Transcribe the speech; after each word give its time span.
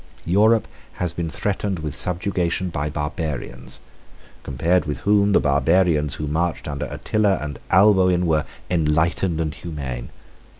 Europe 0.25 0.67
has 0.93 1.13
been 1.13 1.29
threatened 1.29 1.77
with 1.77 1.93
subjugation 1.93 2.69
by 2.71 2.89
barbarians, 2.89 3.79
compared 4.41 4.85
with 4.85 5.01
whom 5.01 5.31
the 5.31 5.39
barbarians 5.39 6.15
who 6.15 6.25
marched 6.25 6.67
under 6.67 6.87
Attila 6.87 7.37
and 7.39 7.59
Alboin 7.69 8.25
were 8.25 8.45
enlightened 8.67 9.39
and 9.39 9.53
humane. 9.53 10.09